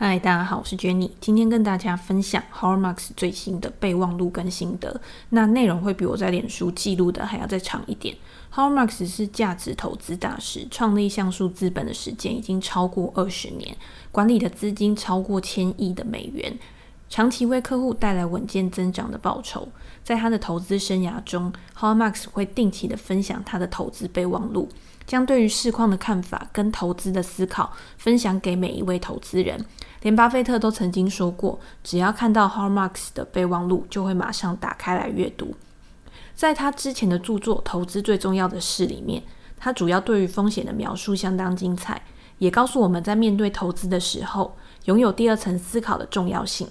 [0.00, 5.00] 嗨，大家好，我是 Jenny，今天跟大家分享 Har Marx 最新的备忘录跟心得。
[5.30, 8.16] 那内容会比我在脸书记录的还要再长一点。
[8.48, 13.76] h o r m a x 是价值投资大师，创立橡树资本的时间已经超过二十年，
[14.12, 16.56] 管理的资金超过千亿的美元，
[17.08, 19.66] 长期为客户带来稳健增长的报酬。
[20.04, 24.68] 在他的投资生涯中，Har Marx 会定期的分享他的投资备忘录，
[25.08, 29.64] 将对于市况的看法跟投资的思考分享给每一位投资人。
[30.02, 35.54] 连巴菲特都曾经说过，只要看到 h a r m a r k s 的备忘录，就会马上打开来阅读。
[36.34, 39.22] 在他之前的著作《投资最重要的事》里面，
[39.56, 42.00] 他主要对于风险的描述相当精彩，
[42.38, 46.68] 也告诉我们在面对投资的时候，拥有第二层思考的重要性，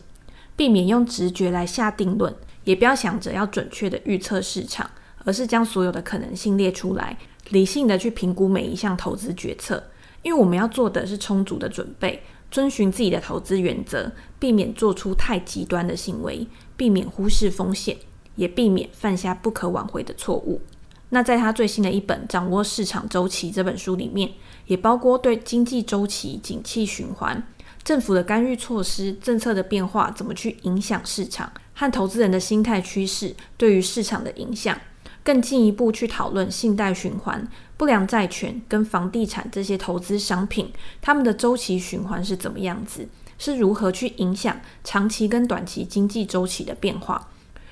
[0.56, 4.90] 避免用直觉来下定论，也不要想着要准确的预测市场，
[5.26, 7.18] 而是将所有的可能性列出来，
[7.50, 9.84] 理性的去评估每一项投资决策。
[10.24, 12.24] 因为我们要做的是充足的准备。
[12.50, 17.98] 遵循自己的投资原则，避免做出太极端的行为，避免忽视风险，
[18.36, 20.62] 也避免犯下不可挽回的错误。
[21.10, 24.32] 那在他最新的一本《掌握市场周期》这本书里面，
[24.66, 27.42] 也包括对经济周期、景气循环、
[27.84, 34.78] 政府的干预措施、政策的变化怎么去影响市场，和投资人的心态趋势对于市场的影响。
[35.24, 37.46] 更进一步去讨论信贷循环、
[37.78, 47.30] 不良债权跟房地产这些投资商品，它们的周期循环是怎么样子，是如何去影响长期跟短期经济周期的变化，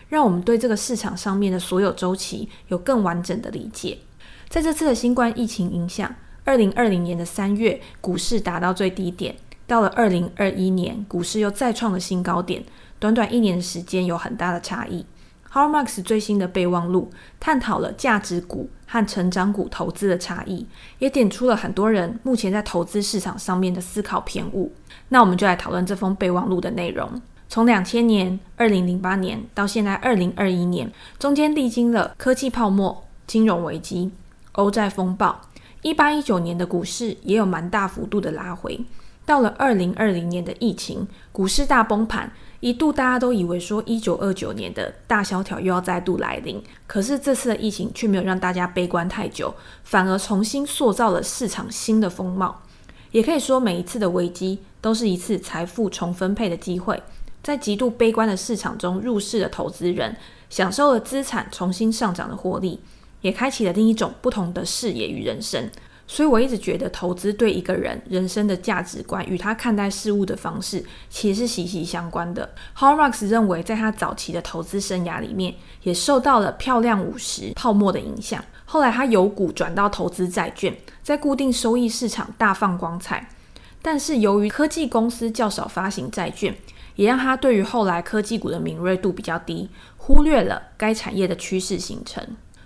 [0.09, 3.97] 让我们对这个市场上面的所有周期有更完整的理解。
[4.47, 12.63] 在这次的新冠疫情影响，二零二零年的三月股市达到最低点，到了二零二一年股市又再创了新高点，
[12.99, 15.03] 短短一年的时间有很大的差异。
[15.55, 20.67] Howard Marks 最新的备忘录探讨了价值股和成长股投资的差异，
[20.99, 24.73] 也点出了很多人目前在投资市场上面的思考偏误。
[25.07, 27.21] 那我们就来讨论这封备忘录的内容。
[27.47, 34.11] 从两千年、二零零八年到现在二零二一年，中间历经了科技泡沫、金融危机、
[34.51, 35.39] 欧债风暴，
[35.83, 38.83] 一八一九年的股市也有蛮大幅度的拉回。
[39.25, 42.31] 到了二零二零年的疫情，股市大崩盘。
[42.61, 49.53] 一度大家都以为说一九二九年的大萧条又要再度来临，可是这次的疫情却没有让大家悲观太久，
[49.83, 52.63] 反而重新塑造了市场新的风貌。
[53.11, 57.03] 也可以说每一次的危机都是一次财富重分配的机会，
[57.43, 60.15] 在极度悲观的市场中入市的投资人，
[60.49, 62.79] 享受了资产重新上涨的获利，
[63.21, 65.69] 也开启了另一种不同的视野与人生。
[66.07, 72.47] 所以我一直觉得，投资对一个人人生的价值观与他看待事物的方式，其实是息息相关的。
[72.77, 78.43] Horrocks 认为，在他早期的投资生涯里面，也受到了漂亮五十泡沫的影响。
[78.65, 83.29] 后来他由股转到投资债券，在固定收益市场大放光彩。
[83.81, 86.55] 但是由于科技公司较少发行债券，
[86.95, 92.23] 也让他对于后来科技股的敏锐度比较低，忽略了该产业的趋势形成。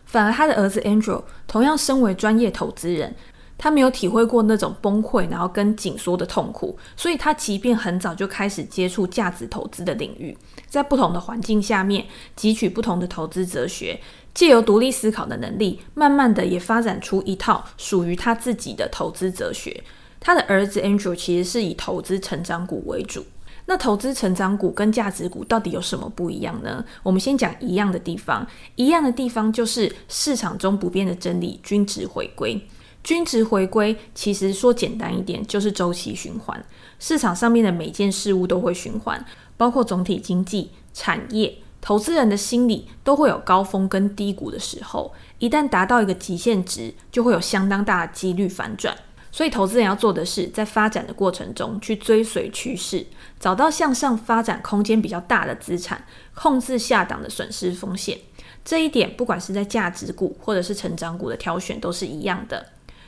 [0.10, 3.16] 反而他的儿子 Andrew 同样身为专业投资人，
[3.60, 10.36] 他没有体会过那种崩溃然后跟紧缩的痛苦，所以他即便很早就开始接触价值投资的领域，
[10.68, 12.04] 在不同的环境下面
[12.36, 14.02] 汲取不同的投资哲学，
[14.34, 19.84] 借由独立思考的能力，慢慢的也发展出一套属于他自己的投资哲学。
[20.20, 23.24] 他的儿子 Andrew 其实是以投资成长股为主。
[23.70, 26.84] 那投资成长股跟价值股到底有什么不一样呢？
[27.04, 32.60] 我们先讲一样的地方，一样的地方就是市场中不变的真理——均值回归。
[33.04, 36.66] 均值回归其实说简单一点，就是周期循环。
[36.98, 39.24] 市场上面的每件事物都会循环，
[39.56, 45.14] 包括总体经济、产业、投资人的心理，都会有高峰跟低谷的时候。
[45.38, 48.98] 一旦达到一个极限值，就会有相当大的几率反转。
[49.32, 53.06] 所以，投资人要做的是，在发展的过程中去追随趋势，
[53.40, 56.04] 找到向上发展空间比较大的资产，
[56.34, 58.18] 控制下档的损失风险。
[58.66, 62.66] 这一点，不管是在价值股或者是成长股的挑选都是一样的。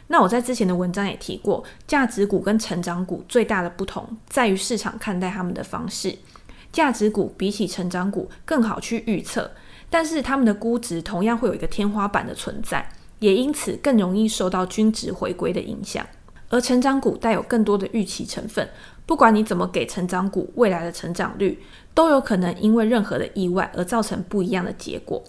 [0.08, 6.18] 那我在之前的文章也提过，价值股跟成长股最大的不同在于市场看待他们的方式。
[6.72, 9.52] 价值股比起成长股更好去预测，
[9.90, 12.90] 但是他们的估值同样会有一个天花板的存在。
[13.22, 16.06] 也因此更容易受到均值回归的影响，
[16.50, 18.68] 而成长股带有更多的预期成分。
[19.06, 21.62] 不管你怎么给成长股未来的成长率，
[21.94, 25.24] 都有可能因为任何的意外而造成不一样的结果。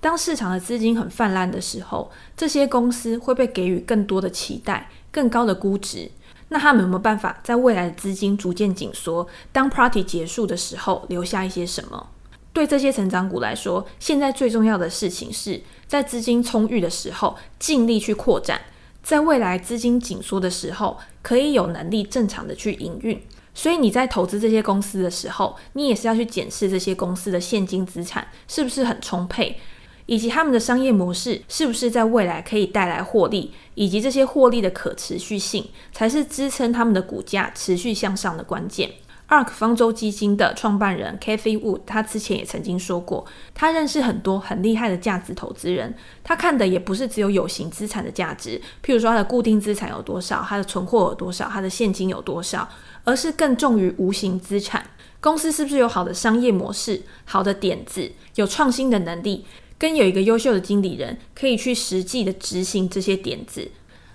[0.00, 6.10] 当市场的资金很泛滥的时候，这些公司会被给予更多的期待、更高的估值。
[6.48, 12.10] 那他们有没有办法在未来的资金逐渐紧缩，当 party 结束的时候留下一些什么？
[12.54, 18.60] 对这些成长股来说，现在最重要的事情是在资金充裕的时候尽力去扩展，
[19.02, 23.20] 在未来资金紧缩的时候可以有能力正常的去营运。
[23.52, 29.58] 所以你在投资这些公司的时候，你也是要去检视这些公司的现金资产是不是很充沛，
[30.06, 38.90] 以及他们的商业模式是不是在未来可以带来获利，以及这些获利的可持续性，才是支撑他们的股价持续向上的关键。
[39.26, 43.24] ARK 方舟基金的创办人 Cathie Wood，他之前也曾经说过，
[43.54, 52.68] 他认识很多很厉害的价值投资人，他看的也不是只有有形资产的价值，譬如说他的固定资产有多少，他的存货有多少，他的现金有多少，
[53.04, 54.86] 而是更重于无形资产，
[55.20, 59.46] 公司是不是有好的商业模式、好的点子、有创新的能力，
[59.78, 63.70] 跟有一个优秀的经理人可以去实际的执行这些点子。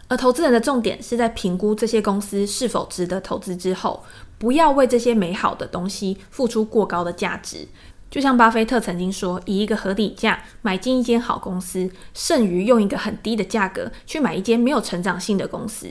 [0.09, 4.03] 而投资人的重点是在评估这些公司是否值得投资之后，
[4.37, 7.67] 不要为这些美好的东西付出过高的价值。
[8.09, 15.87] 就像巴菲特曾经说，以一个合理价买进一间好公司，胜于用一个很低的价格去买一间没有成长性的公司。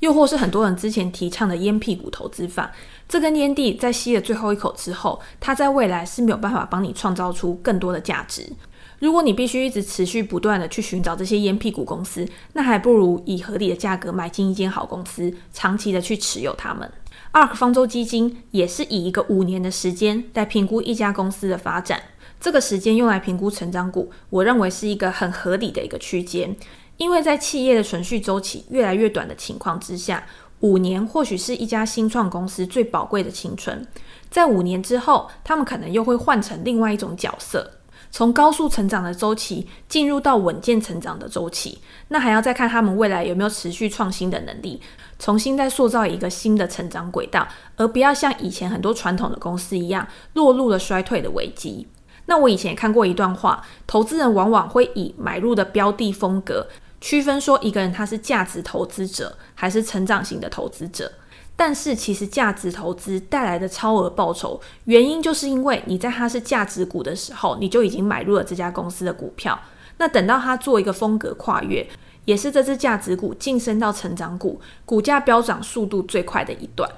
[0.00, 2.72] 又或是很多人之前提倡的烟屁股投资法，
[3.06, 8.50] 这根烟蒂在吸了最后一口之后，它在未来是没有办法帮你创造出更多的价值。
[9.00, 16.90] 如果你必须一直持续不断的去寻找这些烟屁股公司，那还不如以合理的价格买进一间好公司，长期的去持有它们。
[17.32, 22.02] ARK 方舟基金也是以一个五年的时间来评估一家公司的发展，
[22.38, 26.54] 这个时间用来评估成长股，我认为是一个很合理的一个区间，
[26.98, 30.26] 因为在企业的存续周期越来越短的情况之下，
[30.60, 33.86] 五年或许是一家新创公司最宝贵的青春，
[34.28, 37.78] 在五年之后，他们可能又会换成另外一种角色。
[38.10, 44.80] 从高速成长的周期进入到稳健成长的周期，那还要再看他们未来有没有持续创新的能力，
[45.18, 47.46] 重新再塑造一个新的成长轨道，
[47.76, 51.86] 而不要像以前很多传统的公司一样落入了衰退的危机。
[52.26, 56.66] 那我以前也看过一段话，投资人往往会以买入的标的风格
[57.00, 61.10] 区分说一个人他是价值投资者还是成长型的投资者。
[61.62, 69.60] 但是，其实价值投资带来的超额报酬，原因就是因为你在它是价值股的时候，你就已经买入了这家公司的股票。
[69.98, 71.86] 那等到它做一个风格跨越，
[72.24, 76.90] 也是这只价值股晋升到成长股，股价飙涨速度最快的一段。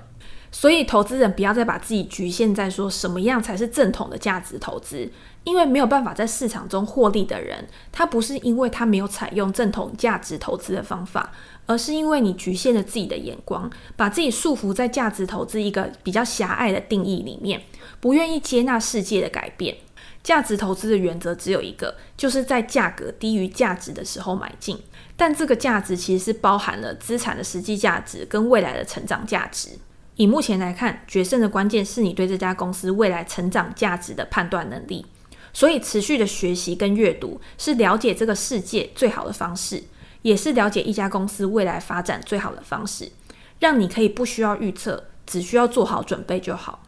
[0.53, 5.11] 所以，投资人不要再把自己局限在说什么样才是正统的价值投资，
[5.45, 11.33] 因为没有办法在市场中获利的人，他不是因为他没有采用正统价值投资的方法，
[11.67, 17.63] 而是因为你局限了自己的眼光，把自己束缚在价值投资一个比较狭隘的定义里面，
[18.01, 19.77] 不愿意接纳世界的改变。
[20.23, 24.79] 价值投资的原则只有一个，就是在价格低于价值的时候买进，
[25.17, 29.71] 但这个价值其实是包含了资产的实际价值跟未来的成长价值。
[30.15, 35.05] 以目前来看，决胜的关键是你对这家公司未来成长价值的判断能力。
[35.53, 39.83] 所以，持续的学习跟阅读是了解这个世界最好的方式，
[40.23, 43.13] 也是了解一家公司未来发展最好的方式。
[43.59, 46.83] 让你可以不需要预测，只需要做好准备就好。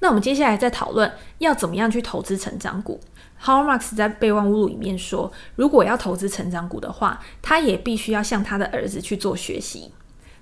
[0.00, 2.98] 那我们接下来再讨论要怎么样去投资成长股。
[3.44, 9.92] Har Marx 在备忘录里面说，如果要投资成长股的话，他也必须要向他的儿子去做学习。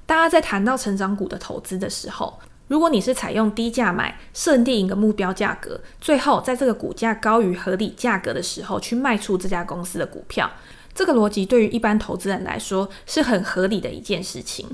[0.06, 2.38] 大家在谈到成长股的投资的时候，
[2.68, 10.50] 如果你是采用低价买，设定一个目标价格，最后在这个股价高于合理价格的时候去卖出这家公司的股票，
[10.96, 14.66] 这个逻辑对于一般投资人来说是很合理的一件事情。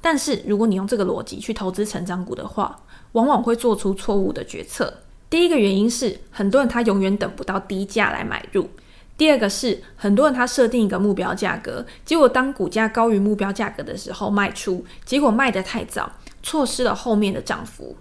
[0.00, 2.80] 但是如果你用这个逻辑去投资成长股的话，
[3.12, 5.02] 往往会做出错误的决策。
[5.28, 8.70] 第一个原因是，很多人他永远等不到低价来买入。
[9.18, 16.10] 第二个是，很多人他设定一个目标价格，结果当股价高于目标价格的时候卖出，结果卖得太早，
[16.42, 17.94] 错失了后面的涨幅。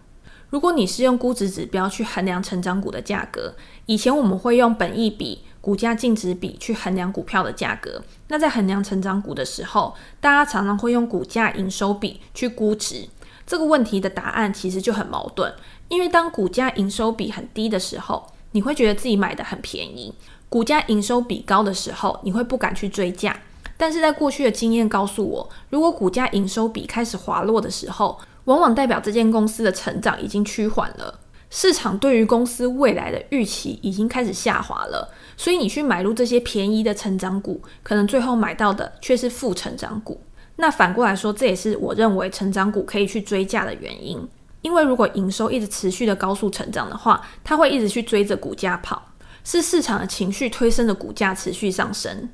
[0.50, 3.54] 如果你是用估值指标去衡量成长股的价格，
[3.86, 8.02] 以前我们会用本益比、股价净值比去衡量股票的价格。
[8.28, 13.08] 那在衡量成长股的时候，大家常常会用股价营收比去估值。
[13.46, 15.54] 这个问题的答案其实就很矛盾，
[15.88, 20.14] 因为当股价营收比很低的时候，你会觉得自己买的很便宜。
[20.48, 23.36] 股价营收比高的时候，你会不敢去追价。
[23.76, 35.14] 但是在过去的经验告诉我，如果股价营收比开始滑落的时候，往往代表这间公司的成长已经趋缓了，市场对于公司未来的预期已经开始下滑了。
[35.36, 40.22] 所以你去买入这些便宜的成长股，可能最后买到的却是负成长股。
[40.58, 44.28] 那反过来说，这也是我认为成长股可以去追价的原因。
[44.62, 49.02] 因为如果营收一直持续的高速成长的话，它会一直去追着股价跑。
[49.46, 52.30] 是市场的情绪推升的股价持续上升。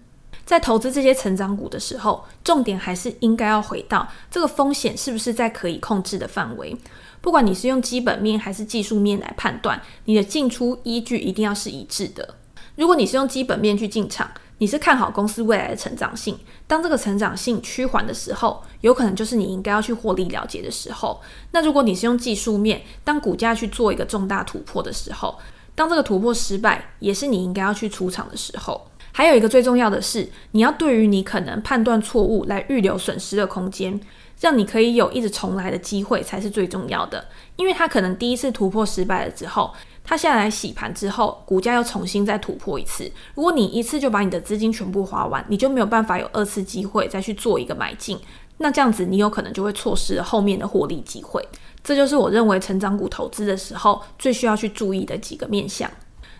[0.45, 6.77] 在投资这些成长股的时候，重点还是应该要回到这个风险是不是在可以控制的范围。
[7.19, 12.35] 不管你是用基本面还是技术面来判断，你的进出依据一定要是一致的。
[12.75, 16.37] 如果你是用基本面去进场，你是看好公司未来的成长性，
[16.67, 21.19] 当这个成长性趋缓的时候，有可能就是你应该要去获利了结的时候。
[21.51, 25.39] 那如果你是用技术面，当股价去做一个重大突破的时候，
[25.73, 28.89] 当这个突破失败，也是你应该要去出场的时候。
[29.17, 33.97] 还有一个最重要的是，你要对于你可能判断错误来预留损失的空间，
[34.41, 37.25] 让你可以有一直重来的机会才是最重要的。
[37.55, 43.09] 因为它可能第一次突破失败了之后，它下来洗盘之后，股价又重新再突破一次。
[43.35, 48.19] 如果你一次就把你的资金全部花完，你就没有办法有二次机会再去做一个买进。
[48.57, 51.41] 那这样子，你有可能就会错失了后面的获利机会。
[51.81, 55.89] 这就是我认为成长股投资的时候最需要去注意的几个面向。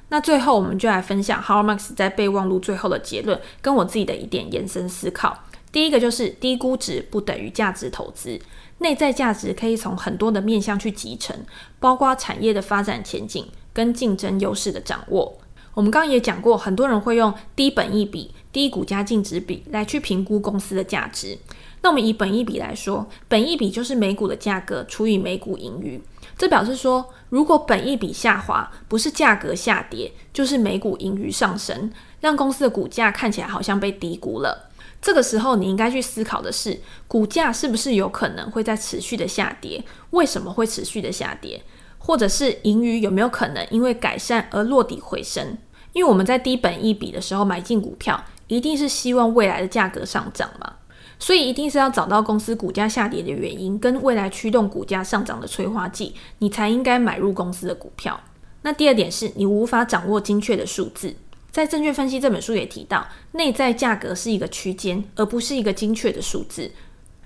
[0.10, 5.46] 那最后，我们就来分享 h a r m a x 在备忘录最后的结论，跟我自己的一点延伸思考。
[5.72, 8.40] 第一个就是低估值不等于价值投资。
[8.78, 11.36] 内在价值可以从很多的面向去集成，
[11.80, 15.38] 包括产业的发展前景跟竞争优势的掌握。
[15.74, 21.38] 我们刚刚也讲过，很多人会用低本益比、低股价净值比来去评估公司的价值。
[21.82, 26.02] 那我们以本益比来说，本益比就是每股的价格除以每股盈余。
[26.38, 31.92] 这表示说，如果本益比下滑，不是价格下跌，就是每股盈余上升，
[32.22, 34.70] 让公司的股价看起来好像被低估了。
[35.02, 39.84] 这个时候，你应该去思考的是，股价是不是有可能会在持续的下跌？
[40.12, 41.64] 为什么会持续的下跌？
[41.98, 45.58] 或者是盈余有没有可能因为改善而落底回升？
[45.94, 50.74] 因为我们在低本益比的时候买进股票，一定是希望未来的价格上涨嘛，
[51.18, 58.20] 所以一定是要找到公司股价下跌的原因，跟未来驱动股价上涨的催化剂，你才应该买入公司的股票。
[58.64, 61.16] 那第二点是你无法掌握精确的数字。
[61.52, 66.70] 在《证券分析》这本书也提到，内在价格是一个区间，而不是一个精确的数字。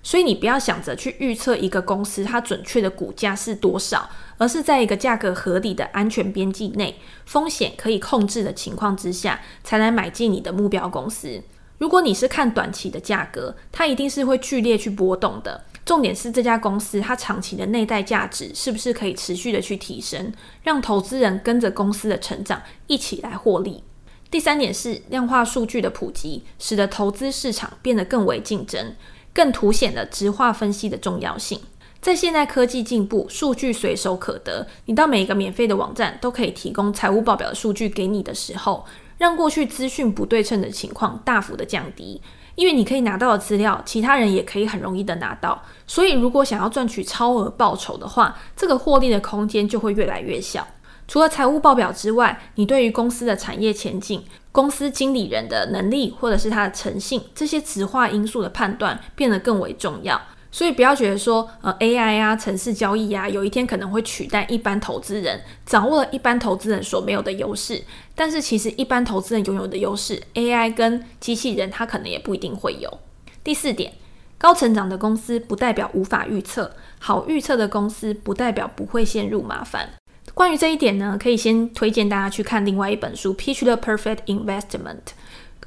[0.04, 11.42] 所以你不要想着去预测一个公司它准确的股价是多少，而是在一个价格合理的安全边际内，风险可以控制的情况之下，才来买进你的目标公司。
[11.80, 15.66] 如果你是看短期的价格，它一定是会剧烈去波动的。
[15.86, 20.32] 重点是这家公司它长期的内在价值是不是可以持续的去提升，
[20.62, 23.84] 让投资人跟着公司的成长一起来获利。
[24.30, 28.94] 第三点是量化数据的普及，使得投资市场变得更为竞争，
[29.34, 31.60] 更凸显了直化分析的重要性。
[32.02, 38.86] 在现代科技进步，数据随手可得，你到每一个免费的网站都可以提供财务报表的数据给你的时候，
[39.20, 42.20] 让过去资讯不对称的情况大幅的降低。
[42.56, 45.64] 因为你可以拿到的资料，其他人也可以很容易的拿到。
[45.88, 50.68] 所以如果想要赚取超额报酬的话，这个获利的空间就会越来越小。
[51.08, 60.22] 除了财务报表之外，你对于公司的产业前景、公司经理人的能力，或者是他的诚信，这些直化因素的判断变得更为重要。
[60.52, 67.84] 所以不要觉得说，呃，AI 啊、城市交易啊，有一天可能会取代一般投资人，掌握了一般投资人所没有的优势。
[68.16, 73.00] 但是其实一般投资人拥有的优势，AI 跟机器人它可能也不一定会有。
[73.44, 73.94] 第四点，
[74.40, 79.90] 高成长的公司不代表无法预测，好预测的公司不代表不会陷入麻烦。
[80.34, 84.80] 关于这一点呢，可以先推荐大家去看另外一本书《Pitch the Perfect Investment》，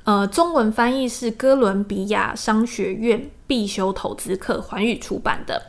[0.05, 5.63] 呃，中文翻译是哥伦比亚商学院必修投资课，环宇出版的。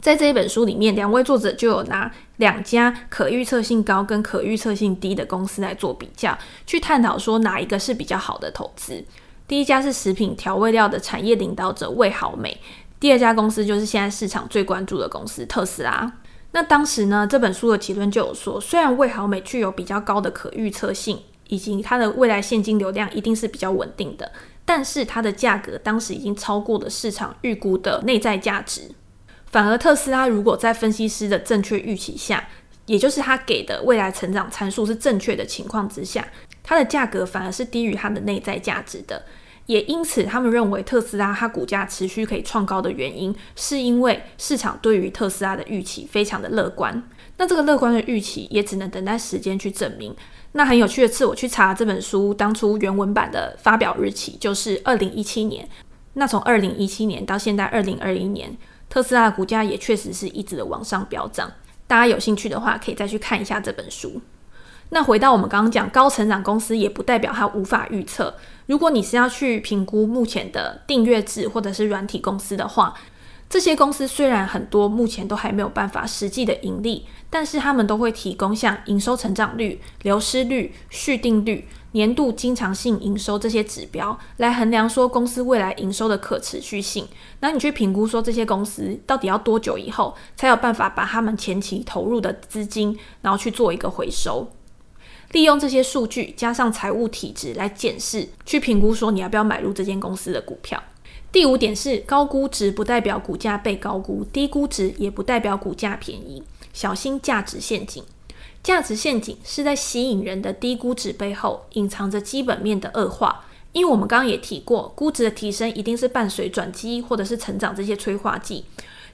[0.00, 9.04] 在这一本书里面，两位作者就有拿两家可预测性高跟可预测性低的公司来做比较，去探讨说哪一个是比较好的投资。
[9.46, 12.58] 第一家是食品调味料的产业领导者味好美，
[13.00, 16.10] 第二家公司就是现在市场最关注的公司特斯拉。
[16.52, 21.18] 那当时呢，这本书的结论就有说，虽然味好美具有比较高的可预测性，
[21.50, 24.32] 以及它的未来现金流量一定是比较稳定的，
[24.64, 28.82] 但是它的价格当时已经超过了市场预估的内在价值。
[29.46, 32.48] 反而特斯拉如果在分析师的正确预期下，
[32.86, 36.26] 也就是他给的未来成长参数是正确的情况之下，
[36.62, 39.24] 它的价格反而是低于它的内在价值的。
[39.70, 47.00] 也因此，他们认为特斯拉它股价持续可以创高的原因，是因为市场对于特斯拉的预期非常的乐观。
[47.36, 50.12] 那这个乐观的预期也只能等待时间去证明。
[50.54, 55.68] 那很有趣的是，我去查这本书当初原文版的发表日期就是二零一七年。
[56.14, 58.58] 那从二零一七年到现在二零二一年，
[58.88, 61.48] 特斯拉的股价也确实是一直的往上飙涨。
[61.86, 64.20] 大家有兴趣的话，可以再去看一下这本书。
[64.90, 68.34] 那回到我们刚刚讲，高成长公司也不代表它无法预测。
[68.66, 72.94] 如果你是要去评估目前的订阅制或者是软体公司的话，
[73.48, 87.08] 这些公司虽然很多目前都还没有办法实际的盈利，但是他们都会提供像营收成长率、流失率、续订率、年度经常性营收这些指标来衡量说公司未来营收的可持续性。
[87.40, 94.48] 那你去评估说这些公司到底要多久以后才有办法把他们前期投入的资金，然后去做一个回收。
[95.32, 100.82] 利用这些数据加上财务体质来检视，去评估说你要不要买入这间公司的股票。
[101.30, 108.02] 第五点是高估值不代表股价被高估，低估值也不代表股价便宜，小心价值陷阱。
[108.62, 113.44] 价值陷阱是在吸引人的低估值背后隐藏着基本面的恶化。
[113.72, 118.64] 因为我们刚刚也提过，估值的提升一定是伴随转机或者是成长这些催化剂。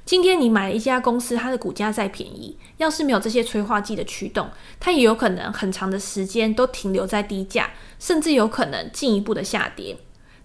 [0.06, 4.48] 今天你买了一家公司，它的股价再便宜，要是没有这些催化剂的驱动，
[4.78, 9.96] 它也有可能很长的时间都停留在低价，甚至有可能进一步的下跌。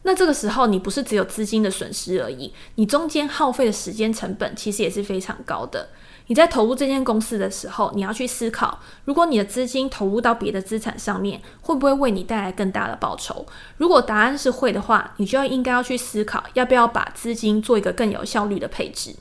[0.02, 5.90] 那这个时候，你不是只有资金的损失而已，你中间耗费的时间成本其实也是非常高的。
[6.26, 13.46] 你在投入这间公司的时候，你要去思考，如果你的资金投入到别的资产上面，会不会为你带来更大的报酬？
[13.78, 19.16] 如果答案是会的话，你就要应该要去思考，要不要把资金做一个更有效率的配置。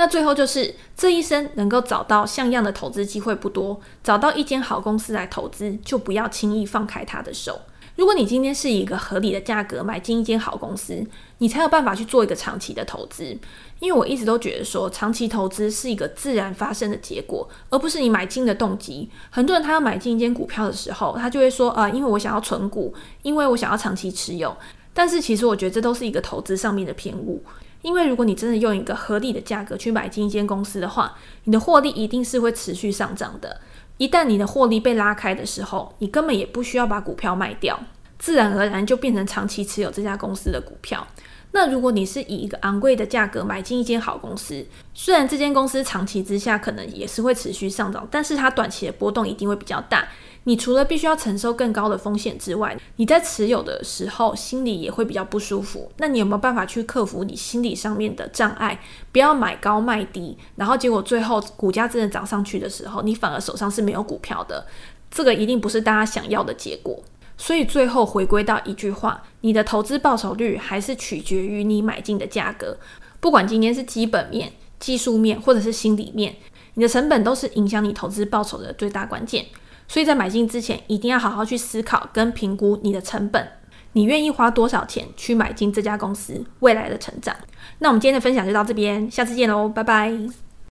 [0.00, 7.60] 那最后就是这一生能够找到像样的投资机会不多，找到一间好公司来投资，就不要轻易放开他的手。
[7.96, 13.36] 如果你今天是以一个合理的价格买进一间好公司，你才有办法去做一个长期的投资。
[13.78, 19.10] 因为我一直都觉得说，长期投资是一个自然发生的结果，而不是你买进的动机。
[19.28, 24.56] 很多人他要买进一间股票的时候，他就会说，呃，因为我想要存股，因为我想要长期持有。
[24.92, 27.42] 但是其实我觉得这都是一个投资上面的偏误。
[27.82, 33.60] 因为如果你真的用一个合理的价格去买进一间公司的话，你的获利一定是会持续上涨的。
[33.96, 37.78] 一旦你的获利被拉开的时候，你根本也不需要把股票卖掉，
[38.18, 41.06] 自然而然就变成长期持有这家公司的股票。
[41.52, 44.64] 那如果你是以一个昂贵的价格买进一间好公司，
[44.94, 50.06] 虽然这间公司长期之下可能也是会持续上涨，但是它短期的波动一定会比较大。
[50.44, 55.90] 你除了必须要承受更高的风险之外，你在持有的时候心里也会比较不舒服。
[55.98, 58.80] 那你有没有办法去克服你心理上面的障碍？
[59.12, 64.66] 不要买高卖低，然后结果最后股价真的涨上去的时候，你反而手上是没有股票的。
[65.10, 67.02] 这个一定不是大家想要的结果。
[67.42, 72.76] 所以最后回归到一句话：你的投资报酬率还是取决于你买进的价格。
[73.18, 76.36] 不管今天是基本面、技术面或者是心理面，
[76.74, 79.46] 你的成本都是影响你投资报酬的最大关键。
[79.88, 83.48] 所以在买进之前，一定要好好去思考跟评估你的成本，
[83.94, 87.34] 你愿意花多少钱去买进这家公司未来的成长。
[87.78, 90.49] 那我们今天的分享就到这边，下次见喽，拜拜。